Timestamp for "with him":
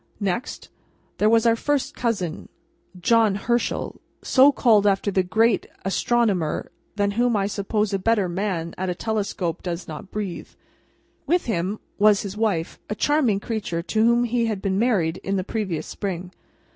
11.27-11.77